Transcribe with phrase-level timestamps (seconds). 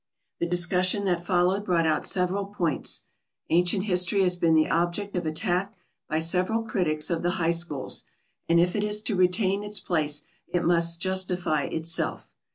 [0.39, 3.03] The discussion that followed brought out several points.
[3.51, 5.75] Ancient History has been the object of attack
[6.09, 8.05] by several critics of the high schools,
[8.49, 12.31] and if it is to retain its place it must justify itself.